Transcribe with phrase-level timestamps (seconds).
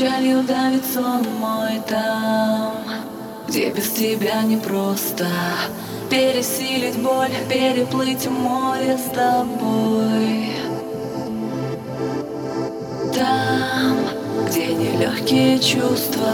[0.00, 2.72] сон мой там
[3.48, 5.26] Где без тебя непросто.
[6.08, 10.52] Пересилить боль, переплыть море с тобой.
[13.14, 13.98] Там,
[14.48, 16.32] где нелегкие чувства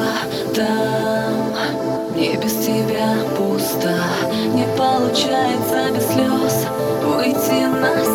[0.54, 1.52] Там,
[2.14, 3.98] мне без тебя пусто.
[4.54, 6.66] Не получается без слез
[7.02, 8.05] Выйти на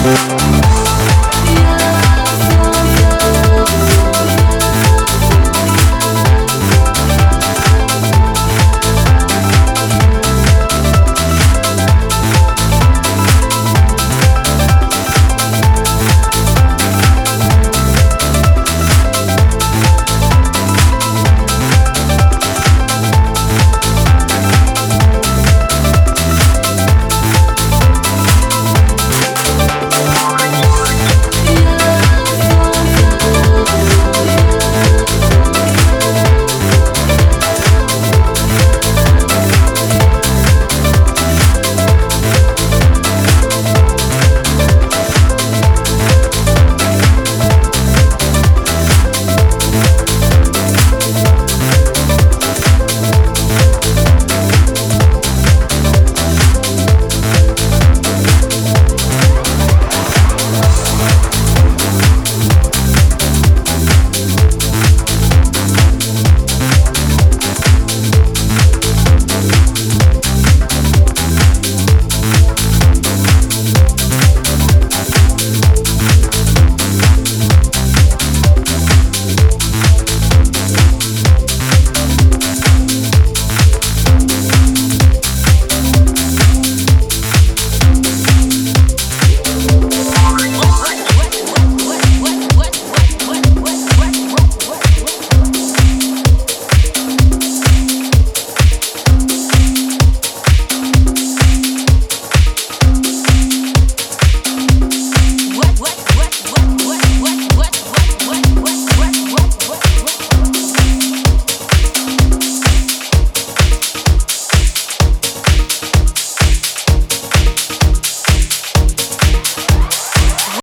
[0.00, 0.57] Thank